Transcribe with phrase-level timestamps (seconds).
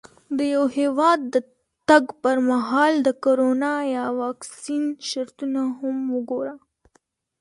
[0.37, 1.35] د یو هېواد د
[1.89, 6.55] تګ پر مهال د کرونا یا واکسین شرطونه هم وګوره.